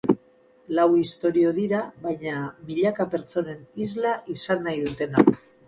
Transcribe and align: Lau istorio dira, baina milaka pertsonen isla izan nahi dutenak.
Lau 0.79 0.85
istorio 1.01 1.51
dira, 1.57 1.83
baina 2.07 2.41
milaka 2.71 3.07
pertsonen 3.13 3.63
isla 3.89 4.17
izan 4.37 4.69
nahi 4.69 4.85
dutenak. 4.91 5.35